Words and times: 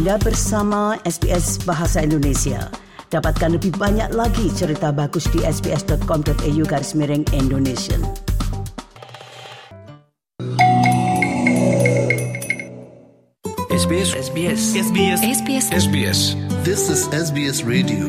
Anda 0.00 0.16
bersama 0.16 0.96
SBS 1.04 1.60
Bahasa 1.68 2.00
Indonesia. 2.00 2.72
Dapatkan 3.12 3.60
lebih 3.60 3.76
banyak 3.76 4.16
lagi 4.16 4.48
cerita 4.56 4.96
bagus 4.96 5.28
di 5.28 5.44
sbs.com.au 5.44 6.62
garis 6.64 6.96
miring 6.96 7.20
Indonesia. 7.36 8.00
SBS 13.68 14.16
SBS 14.16 14.60
SBS 14.72 15.20
SBS 15.20 15.66
SBS 15.68 16.20
This 16.64 16.88
is 16.88 17.04
SBS 17.12 17.60
Radio. 17.68 18.08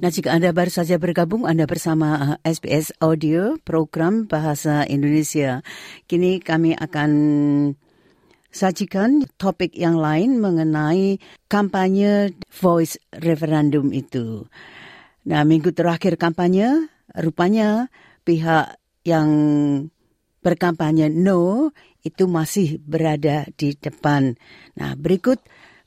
Nah, 0.00 0.08
jika 0.08 0.32
Anda 0.32 0.56
baru 0.56 0.72
saja 0.72 0.96
bergabung, 0.96 1.44
Anda 1.44 1.68
bersama 1.68 2.08
uh, 2.16 2.36
SBS 2.40 2.96
Audio, 3.04 3.60
program 3.68 4.24
Bahasa 4.24 4.88
Indonesia. 4.88 5.60
Kini 6.08 6.40
kami 6.40 6.72
akan 6.72 7.10
sajikan 8.48 9.24
topik 9.36 9.76
yang 9.76 9.96
lain 10.00 10.40
mengenai 10.40 11.20
kampanye 11.46 12.32
voice 12.48 12.96
referendum 13.12 13.92
itu. 13.92 14.48
Nah, 15.28 15.44
minggu 15.44 15.76
terakhir 15.76 16.16
kampanye, 16.16 16.88
rupanya 17.12 17.92
pihak 18.24 18.80
yang 19.04 19.28
berkampanye 20.40 21.12
no 21.12 21.72
itu 22.00 22.24
masih 22.24 22.80
berada 22.80 23.44
di 23.58 23.76
depan. 23.76 24.38
Nah, 24.78 24.96
berikut 24.96 25.42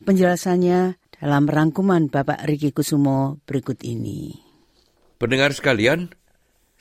penjelasannya 0.06 1.00
dalam 1.22 1.46
rangkuman 1.50 2.10
Bapak 2.10 2.46
Riki 2.46 2.74
Kusumo 2.74 3.42
berikut 3.46 3.82
ini. 3.86 4.38
Pendengar 5.22 5.54
sekalian, 5.54 6.10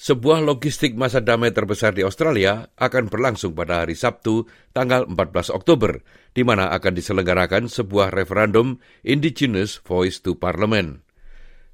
sebuah 0.01 0.41
logistik 0.41 0.97
masa 0.97 1.21
damai 1.21 1.53
terbesar 1.53 1.93
di 1.93 2.01
Australia 2.01 2.73
akan 2.81 3.13
berlangsung 3.13 3.53
pada 3.53 3.85
hari 3.85 3.93
Sabtu, 3.93 4.49
tanggal 4.73 5.05
14 5.05 5.53
Oktober, 5.53 6.01
di 6.33 6.41
mana 6.41 6.73
akan 6.73 6.97
diselenggarakan 6.97 7.69
sebuah 7.69 8.09
referendum 8.09 8.81
Indigenous 9.05 9.77
Voice 9.85 10.25
to 10.25 10.41
Parliament. 10.41 11.05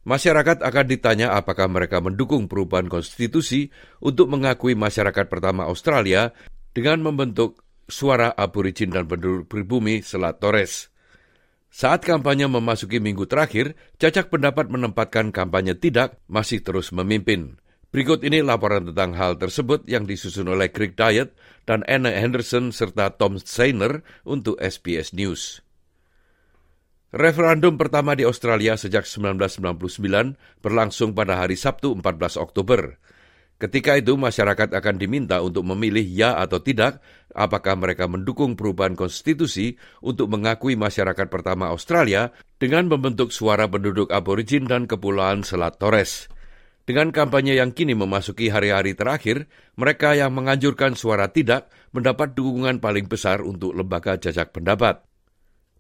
Masyarakat 0.03 0.59
akan 0.59 0.87
ditanya 0.91 1.39
apakah 1.39 1.71
mereka 1.71 2.03
mendukung 2.03 2.51
perubahan 2.51 2.91
konstitusi 2.91 3.71
untuk 4.03 4.27
mengakui 4.27 4.75
masyarakat 4.75 5.31
pertama 5.31 5.71
Australia 5.71 6.35
dengan 6.75 7.07
membentuk 7.07 7.63
suara 7.87 8.35
aborigin 8.35 8.91
dan 8.91 9.07
penduduk 9.07 9.47
pribumi 9.47 10.03
Selat 10.03 10.43
Torres. 10.43 10.91
Saat 11.71 12.03
kampanye 12.03 12.51
memasuki 12.51 12.99
minggu 12.99 13.31
terakhir, 13.31 13.79
cacak 14.03 14.35
pendapat 14.35 14.67
menempatkan 14.67 15.31
kampanye 15.31 15.79
tidak 15.79 16.19
masih 16.27 16.59
terus 16.63 16.91
memimpin. 16.91 17.63
Berikut 17.97 18.21
ini 18.29 18.45
laporan 18.45 18.93
tentang 18.93 19.17
hal 19.17 19.41
tersebut 19.41 19.89
yang 19.89 20.05
disusun 20.05 20.53
oleh 20.53 20.69
Greg 20.69 21.01
Diet 21.01 21.33
dan 21.65 21.81
Anna 21.89 22.13
Henderson 22.13 22.69
serta 22.69 23.09
Tom 23.17 23.41
Steiner 23.41 24.05
untuk 24.29 24.61
SBS 24.61 25.17
News. 25.17 25.65
Referendum 27.17 27.81
pertama 27.81 28.13
di 28.13 28.29
Australia 28.29 28.77
sejak 28.77 29.09
1999 29.09 30.37
berlangsung 30.61 31.17
pada 31.17 31.41
hari 31.41 31.57
Sabtu 31.57 31.97
14 31.97 32.37
Oktober. 32.37 33.01
Ketika 33.57 33.97
itu 33.97 34.13
masyarakat 34.13 34.77
akan 34.77 35.01
diminta 35.01 35.41
untuk 35.41 35.65
memilih 35.65 36.05
ya 36.05 36.37
atau 36.37 36.61
tidak 36.61 37.01
apakah 37.33 37.81
mereka 37.81 38.05
mendukung 38.05 38.61
perubahan 38.61 38.93
konstitusi 38.93 39.81
untuk 40.05 40.29
mengakui 40.29 40.77
masyarakat 40.77 41.33
pertama 41.33 41.73
Australia 41.73 42.29
dengan 42.61 42.93
membentuk 42.93 43.33
suara 43.33 43.65
penduduk 43.65 44.13
aborigin 44.13 44.69
dan 44.69 44.85
kepulauan 44.85 45.49
Selat 45.49 45.81
Torres. 45.81 46.36
Dengan 46.87 47.11
kampanye 47.11 47.59
yang 47.59 47.75
kini 47.75 47.99
memasuki 47.99 48.47
hari-hari 48.47 48.95
terakhir, 48.95 49.51
mereka 49.75 50.15
yang 50.15 50.31
menganjurkan 50.31 50.95
suara 50.95 51.35
tidak 51.35 51.67
mendapat 51.91 52.39
dukungan 52.39 52.79
paling 52.79 53.11
besar 53.11 53.43
untuk 53.43 53.75
lembaga 53.75 54.15
jajak 54.15 54.55
pendapat. 54.55 55.03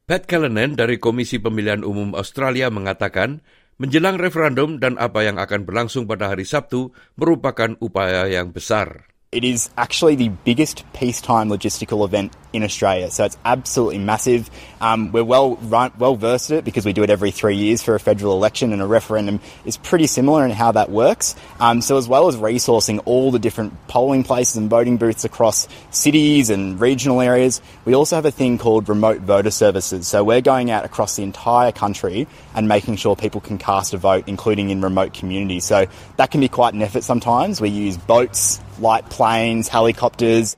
Pat 0.06 0.26
Callanan 0.26 0.74
dari 0.74 0.98
Komisi 0.98 1.38
Pemilihan 1.38 1.86
Umum 1.86 2.18
Australia 2.18 2.70
mengatakan 2.74 3.42
Menjelang 3.76 4.16
referendum 4.16 4.80
dan 4.80 4.96
apa 4.96 5.20
yang 5.20 5.36
akan 5.36 5.68
berlangsung 5.68 6.08
pada 6.08 6.32
hari 6.32 6.48
Sabtu 6.48 6.96
merupakan 7.12 7.76
upaya 7.76 8.24
yang 8.24 8.48
besar. 8.48 9.04
It 9.36 9.44
is 9.44 9.68
actually 9.76 10.14
the 10.14 10.30
biggest 10.30 10.90
peacetime 10.94 11.50
logistical 11.50 12.06
event 12.06 12.32
in 12.54 12.62
Australia, 12.62 13.10
so 13.10 13.26
it's 13.26 13.36
absolutely 13.44 13.98
massive. 13.98 14.48
Um, 14.80 15.12
we're 15.12 15.24
well 15.24 15.56
run, 15.56 15.92
well 15.98 16.16
versed 16.16 16.50
at 16.50 16.56
it 16.56 16.64
because 16.64 16.86
we 16.86 16.94
do 16.94 17.02
it 17.02 17.10
every 17.10 17.32
three 17.32 17.56
years 17.56 17.82
for 17.82 17.94
a 17.94 18.00
federal 18.00 18.32
election, 18.32 18.72
and 18.72 18.80
a 18.80 18.86
referendum 18.86 19.40
is 19.66 19.76
pretty 19.76 20.06
similar 20.06 20.42
in 20.46 20.52
how 20.52 20.72
that 20.72 20.88
works. 20.88 21.36
Um, 21.60 21.82
so, 21.82 21.98
as 21.98 22.08
well 22.08 22.28
as 22.28 22.36
resourcing 22.36 23.02
all 23.04 23.30
the 23.30 23.38
different 23.38 23.74
polling 23.88 24.24
places 24.24 24.56
and 24.56 24.70
voting 24.70 24.96
booths 24.96 25.26
across 25.26 25.68
cities 25.90 26.48
and 26.48 26.80
regional 26.80 27.20
areas, 27.20 27.60
we 27.84 27.94
also 27.94 28.16
have 28.16 28.24
a 28.24 28.30
thing 28.30 28.56
called 28.56 28.88
remote 28.88 29.20
voter 29.20 29.50
services. 29.50 30.08
So, 30.08 30.24
we're 30.24 30.40
going 30.40 30.70
out 30.70 30.86
across 30.86 31.16
the 31.16 31.24
entire 31.24 31.72
country 31.72 32.26
and 32.54 32.68
making 32.68 32.96
sure 32.96 33.14
people 33.14 33.42
can 33.42 33.58
cast 33.58 33.92
a 33.92 33.98
vote, 33.98 34.24
including 34.28 34.70
in 34.70 34.80
remote 34.80 35.12
communities. 35.12 35.66
So, 35.66 35.84
that 36.16 36.30
can 36.30 36.40
be 36.40 36.48
quite 36.48 36.72
an 36.72 36.80
effort 36.80 37.04
sometimes. 37.04 37.60
We 37.60 37.68
use 37.68 37.98
boats, 37.98 38.62
light 38.78 39.04
planes, 39.08 39.68
helicopters. 39.72 40.56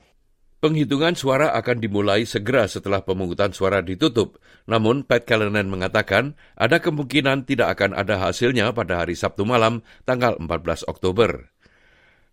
Penghitungan 0.59 1.15
suara 1.15 1.55
akan 1.55 1.79
dimulai 1.79 2.27
segera 2.27 2.67
setelah 2.67 2.99
pemungutan 2.99 3.55
suara 3.55 3.79
ditutup. 3.79 4.43
Namun, 4.67 5.07
Pat 5.07 5.23
Callanan 5.23 5.71
mengatakan 5.71 6.35
ada 6.59 6.83
kemungkinan 6.83 7.47
tidak 7.47 7.79
akan 7.79 7.95
ada 7.95 8.19
hasilnya 8.19 8.75
pada 8.75 8.99
hari 8.99 9.15
Sabtu 9.15 9.47
malam, 9.47 9.87
tanggal 10.03 10.35
14 10.35 10.83
Oktober. 10.91 11.47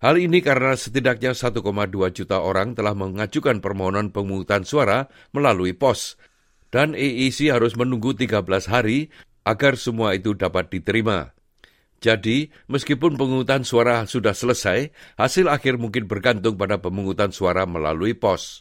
Hal 0.02 0.18
ini 0.18 0.42
karena 0.42 0.74
setidaknya 0.74 1.38
1,2 1.38 1.62
juta 2.10 2.42
orang 2.42 2.74
telah 2.74 2.98
mengajukan 2.98 3.62
permohonan 3.62 4.10
pemungutan 4.10 4.66
suara 4.66 5.06
melalui 5.30 5.70
pos, 5.70 6.18
dan 6.74 6.98
AEC 6.98 7.54
harus 7.54 7.78
menunggu 7.78 8.10
13 8.10 8.42
hari 8.66 9.08
agar 9.46 9.78
semua 9.78 10.18
itu 10.18 10.34
dapat 10.34 10.66
diterima. 10.66 11.35
Jadi, 11.96 12.52
meskipun 12.68 13.16
pemungutan 13.16 13.64
suara 13.64 14.04
sudah 14.04 14.36
selesai, 14.36 14.92
hasil 15.16 15.48
akhir 15.48 15.80
mungkin 15.80 16.04
bergantung 16.04 16.60
pada 16.60 16.76
pemungutan 16.76 17.32
suara 17.32 17.64
melalui 17.64 18.12
pos. 18.12 18.60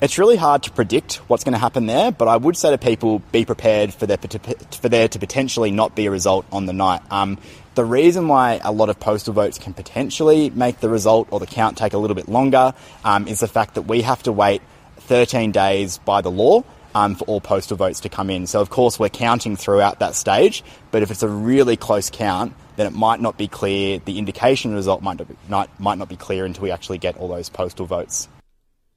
It's 0.00 0.16
really 0.16 0.36
hard 0.36 0.62
to 0.62 0.70
predict 0.70 1.16
what's 1.26 1.42
going 1.42 1.54
to 1.54 1.58
happen 1.58 1.86
there, 1.86 2.12
but 2.12 2.28
I 2.28 2.36
would 2.36 2.56
say 2.56 2.70
to 2.70 2.78
people 2.78 3.18
be 3.32 3.44
prepared 3.44 3.92
for 3.92 4.06
there, 4.06 4.18
for 4.18 4.88
there 4.88 5.08
to 5.08 5.18
potentially 5.18 5.72
not 5.72 5.96
be 5.96 6.06
a 6.06 6.10
result 6.10 6.46
on 6.52 6.66
the 6.66 6.72
night. 6.72 7.02
Um, 7.10 7.36
the 7.74 7.84
reason 7.84 8.28
why 8.28 8.60
a 8.62 8.70
lot 8.70 8.90
of 8.90 9.00
postal 9.00 9.34
votes 9.34 9.58
can 9.58 9.74
potentially 9.74 10.50
make 10.50 10.80
the 10.80 10.88
result 10.88 11.28
or 11.30 11.40
the 11.40 11.46
count 11.46 11.76
take 11.76 11.94
a 11.94 11.98
little 11.98 12.14
bit 12.14 12.28
longer 12.28 12.74
um, 13.04 13.26
is 13.26 13.40
the 13.40 13.48
fact 13.48 13.74
that 13.74 13.82
we 13.82 14.02
have 14.02 14.22
to 14.24 14.32
wait 14.32 14.62
13 15.10 15.52
days 15.52 15.98
by 15.98 16.20
the 16.20 16.30
law 16.30 16.62
um, 16.98 17.14
for 17.14 17.22
all 17.30 17.38
postal 17.38 17.78
votes 17.78 18.02
to 18.02 18.10
come 18.10 18.26
in. 18.26 18.50
So, 18.50 18.58
of 18.58 18.74
course, 18.74 18.98
we're 18.98 19.14
counting 19.14 19.54
throughout 19.54 20.02
that 20.02 20.18
stage, 20.18 20.66
but 20.90 21.06
if 21.06 21.14
it's 21.14 21.22
a 21.22 21.30
really 21.30 21.78
close 21.78 22.10
count, 22.10 22.50
then 22.74 22.90
it 22.90 22.96
might 22.98 23.22
not 23.22 23.38
be 23.38 23.46
clear, 23.46 24.02
the 24.02 24.18
indication 24.18 24.74
result 24.74 24.98
might 24.98 25.22
not 25.22 25.30
be, 25.30 25.38
not, 25.46 25.70
might 25.78 25.98
not 25.98 26.10
be 26.10 26.18
clear 26.18 26.42
until 26.42 26.66
we 26.66 26.74
actually 26.74 26.98
get 26.98 27.14
all 27.22 27.30
those 27.30 27.46
postal 27.46 27.86
votes. 27.86 28.26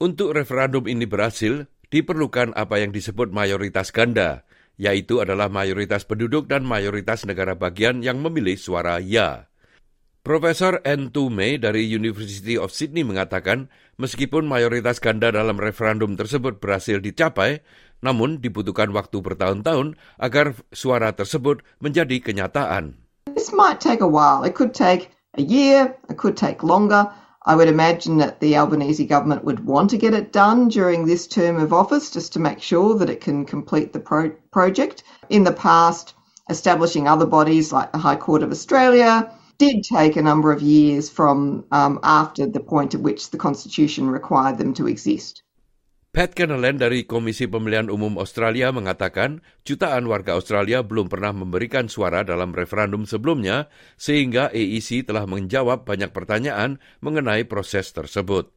Untuk 0.02 0.34
referendum 0.34 0.90
ini 0.90 1.06
berhasil, 1.06 1.70
diperlukan 1.94 2.58
apa 2.58 2.82
yang 2.82 2.90
disebut 2.90 3.30
mayoritas 3.30 3.94
ganda, 3.94 4.42
yaitu 4.74 5.22
adalah 5.22 5.46
mayoritas 5.46 6.02
penduduk 6.02 6.50
dan 6.50 6.66
mayoritas 6.66 7.22
negara 7.22 7.54
bagian 7.54 8.02
yang 8.02 8.18
memilih 8.18 8.58
suara 8.58 8.98
ya. 8.98 9.46
Profesor 10.22 10.78
N. 10.86 11.10
Tume 11.10 11.58
dari 11.58 11.82
University 11.82 12.54
of 12.54 12.70
Sydney 12.70 13.02
mengatakan, 13.02 13.66
meskipun 13.98 14.46
mayoritas 14.46 15.02
ganda 15.02 15.34
dalam 15.34 15.58
referendum 15.58 16.14
tersebut 16.14 16.62
berhasil 16.62 17.02
dicapai, 17.02 17.58
namun 18.06 18.38
dibutuhkan 18.38 18.94
waktu 18.94 19.18
bertahun-tahun 19.18 19.98
agar 20.22 20.54
suara 20.70 21.10
tersebut 21.10 21.66
menjadi 21.82 22.22
kenyataan. 22.22 23.02
This 23.34 23.50
might 23.50 23.82
take 23.82 23.98
a 23.98 24.06
while. 24.06 24.46
It 24.46 24.54
could 24.54 24.78
take 24.78 25.10
a 25.34 25.42
year, 25.42 25.90
it 26.06 26.22
could 26.22 26.38
take 26.38 26.62
longer. 26.62 27.10
I 27.42 27.58
would 27.58 27.66
imagine 27.66 28.22
that 28.22 28.38
the 28.38 28.54
Albanese 28.54 29.02
government 29.02 29.42
would 29.42 29.66
want 29.66 29.90
to 29.90 29.98
get 29.98 30.14
it 30.14 30.30
done 30.30 30.70
during 30.70 31.02
this 31.02 31.26
term 31.26 31.58
of 31.58 31.74
office 31.74 32.14
just 32.14 32.30
to 32.38 32.38
make 32.38 32.62
sure 32.62 32.94
that 32.94 33.10
it 33.10 33.18
can 33.18 33.42
complete 33.42 33.90
the 33.90 33.98
pro- 33.98 34.38
project. 34.54 35.02
In 35.34 35.42
the 35.42 35.50
past, 35.50 36.14
establishing 36.46 37.10
other 37.10 37.26
bodies 37.26 37.74
like 37.74 37.90
the 37.90 37.98
High 37.98 38.22
Court 38.22 38.46
of 38.46 38.54
Australia 38.54 39.26
did 39.58 39.84
take 39.84 40.16
a 40.16 40.22
number 40.22 40.52
of 40.52 40.62
years 40.62 41.08
from 41.08 41.64
um, 41.72 41.98
after 42.02 42.46
the 42.46 42.60
point 42.60 42.94
at 42.94 43.00
which 43.00 43.30
the 43.30 43.38
Constitution 43.38 44.10
required 44.10 44.58
them 44.58 44.74
to 44.74 44.86
exist. 44.88 45.42
Pat 46.12 46.36
dari 46.36 47.08
Komisi 47.08 47.48
Pemilihan 47.48 47.88
Umum 47.88 48.20
Australia 48.20 48.68
mengatakan 48.68 49.40
jutaan 49.64 50.04
warga 50.04 50.36
Australia 50.36 50.84
belum 50.84 51.08
pernah 51.08 51.32
memberikan 51.32 51.88
suara 51.88 52.20
dalam 52.20 52.52
referendum 52.52 53.08
sebelumnya 53.08 53.72
sehingga 53.96 54.52
AEC 54.52 55.08
telah 55.08 55.24
menjawab 55.24 55.88
banyak 55.88 56.12
pertanyaan 56.12 56.84
mengenai 57.00 57.48
proses 57.48 57.96
tersebut. 57.96 58.52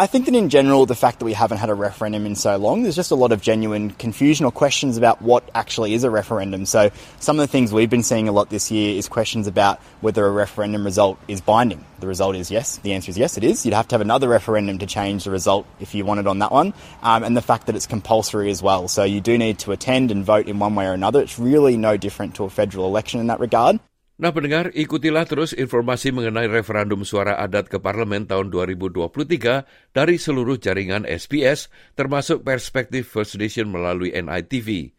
I 0.00 0.06
think 0.06 0.26
that 0.26 0.34
in 0.36 0.48
general, 0.48 0.86
the 0.86 0.94
fact 0.94 1.18
that 1.18 1.24
we 1.24 1.32
haven't 1.32 1.58
had 1.58 1.70
a 1.70 1.74
referendum 1.74 2.24
in 2.24 2.36
so 2.36 2.56
long, 2.56 2.84
there's 2.84 2.94
just 2.94 3.10
a 3.10 3.16
lot 3.16 3.32
of 3.32 3.42
genuine 3.42 3.90
confusion 3.90 4.46
or 4.46 4.52
questions 4.52 4.96
about 4.96 5.20
what 5.20 5.50
actually 5.56 5.92
is 5.92 6.04
a 6.04 6.10
referendum. 6.10 6.66
So, 6.66 6.92
some 7.18 7.40
of 7.40 7.42
the 7.42 7.50
things 7.50 7.72
we've 7.72 7.90
been 7.90 8.04
seeing 8.04 8.28
a 8.28 8.32
lot 8.32 8.48
this 8.48 8.70
year 8.70 8.96
is 8.96 9.08
questions 9.08 9.48
about 9.48 9.80
whether 10.00 10.24
a 10.24 10.30
referendum 10.30 10.84
result 10.84 11.18
is 11.26 11.40
binding. 11.40 11.84
The 11.98 12.06
result 12.06 12.36
is 12.36 12.48
yes. 12.48 12.76
The 12.76 12.92
answer 12.92 13.10
is 13.10 13.18
yes, 13.18 13.36
it 13.36 13.42
is. 13.42 13.66
You'd 13.66 13.74
have 13.74 13.88
to 13.88 13.94
have 13.94 14.00
another 14.00 14.28
referendum 14.28 14.78
to 14.78 14.86
change 14.86 15.24
the 15.24 15.32
result 15.32 15.66
if 15.80 15.96
you 15.96 16.04
wanted 16.04 16.28
on 16.28 16.38
that 16.38 16.52
one. 16.52 16.74
Um, 17.02 17.24
and 17.24 17.36
the 17.36 17.42
fact 17.42 17.66
that 17.66 17.74
it's 17.74 17.88
compulsory 17.88 18.52
as 18.52 18.62
well. 18.62 18.86
So, 18.86 19.02
you 19.02 19.20
do 19.20 19.36
need 19.36 19.58
to 19.60 19.72
attend 19.72 20.12
and 20.12 20.24
vote 20.24 20.46
in 20.46 20.60
one 20.60 20.76
way 20.76 20.86
or 20.86 20.92
another. 20.92 21.20
It's 21.20 21.40
really 21.40 21.76
no 21.76 21.96
different 21.96 22.36
to 22.36 22.44
a 22.44 22.50
federal 22.50 22.86
election 22.86 23.18
in 23.18 23.26
that 23.26 23.40
regard. 23.40 23.80
Nah 24.18 24.34
pendengar, 24.34 24.74
ikutilah 24.74 25.30
terus 25.30 25.54
informasi 25.54 26.10
mengenai 26.10 26.50
referendum 26.50 27.06
suara 27.06 27.38
adat 27.38 27.70
ke 27.70 27.78
parlemen 27.78 28.26
tahun 28.26 28.50
2023 28.50 29.94
dari 29.94 30.18
seluruh 30.18 30.58
jaringan 30.58 31.06
SBS, 31.06 31.70
termasuk 31.94 32.42
perspektif 32.42 33.14
First 33.14 33.38
Nation 33.38 33.70
melalui 33.70 34.10
NITV. 34.10 34.90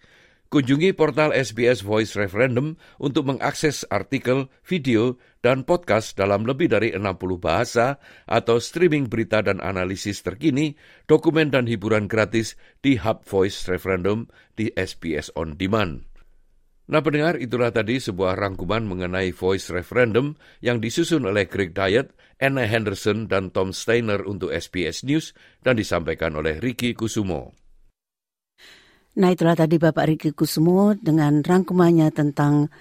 Kunjungi 0.48 0.96
portal 0.96 1.36
SBS 1.36 1.84
Voice 1.84 2.16
Referendum 2.16 2.80
untuk 2.96 3.28
mengakses 3.28 3.84
artikel, 3.92 4.48
video, 4.64 5.20
dan 5.44 5.68
podcast 5.68 6.16
dalam 6.16 6.48
lebih 6.48 6.72
dari 6.72 6.96
60 6.96 7.04
bahasa 7.44 8.00
atau 8.24 8.58
streaming 8.58 9.12
berita 9.12 9.44
dan 9.44 9.60
analisis 9.60 10.24
terkini, 10.24 10.80
dokumen 11.12 11.52
dan 11.52 11.68
hiburan 11.68 12.08
gratis 12.08 12.56
di 12.80 12.96
Hub 12.96 13.28
Voice 13.28 13.68
Referendum 13.68 14.32
di 14.56 14.72
SBS 14.74 15.28
On 15.36 15.60
Demand. 15.60 16.09
Nah 16.90 17.06
pendengar 17.06 17.38
itulah 17.38 17.70
tadi 17.70 18.02
sebuah 18.02 18.34
rangkuman 18.34 18.82
mengenai 18.82 19.30
voice 19.30 19.70
referendum 19.70 20.34
yang 20.58 20.82
disusun 20.82 21.30
oleh 21.30 21.46
Greg 21.46 21.78
Diet, 21.78 22.18
Anna 22.42 22.66
Henderson, 22.66 23.30
dan 23.30 23.54
Tom 23.54 23.70
Steiner 23.70 24.26
untuk 24.26 24.50
SBS 24.50 25.06
News 25.06 25.38
dan 25.62 25.78
disampaikan 25.78 26.34
oleh 26.34 26.58
Ricky 26.58 26.98
Kusumo. 26.98 27.54
Nah 29.22 29.30
itulah 29.30 29.54
tadi 29.54 29.78
Bapak 29.78 30.06
Ricky 30.10 30.34
Kusumo 30.34 30.98
dengan 30.98 31.46
rangkumannya 31.46 32.10
tentang 32.10 32.74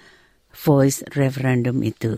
voice 0.57 1.05
referendum 1.13 1.77
itu. 1.85 2.17